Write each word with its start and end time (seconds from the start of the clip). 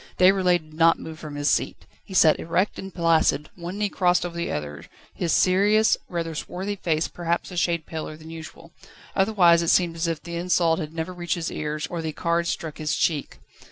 Déroulède 0.17 0.61
did 0.71 0.73
not 0.73 0.97
move 0.97 1.19
from 1.19 1.35
his 1.35 1.47
seat. 1.47 1.85
He 2.03 2.15
sat 2.15 2.39
erect 2.39 2.79
and 2.79 2.91
placid, 2.91 3.51
one 3.55 3.77
knee 3.77 3.87
crossed 3.87 4.25
over 4.25 4.35
the 4.35 4.51
other, 4.51 4.83
his 5.13 5.31
serious, 5.31 5.95
rather 6.09 6.33
swarthy 6.33 6.75
face 6.75 7.07
perhaps 7.07 7.51
a 7.51 7.55
shade 7.55 7.85
paler 7.85 8.17
than 8.17 8.31
usual: 8.31 8.71
otherwise 9.15 9.61
it 9.61 9.67
seemed 9.69 9.95
as 9.95 10.07
if 10.07 10.19
the 10.23 10.37
insult 10.37 10.79
had 10.79 10.91
never 10.91 11.13
reached 11.13 11.35
his 11.35 11.51
ears, 11.51 11.85
or 11.85 12.01
the 12.01 12.13
cards 12.13 12.49
struck 12.49 12.79
his 12.79 12.95
cheek. 12.95 13.37